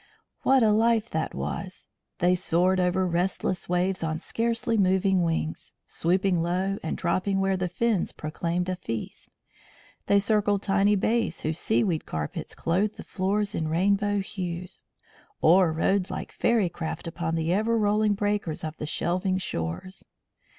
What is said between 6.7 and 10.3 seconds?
and dropping where the flash of fins proclaimed a feast. They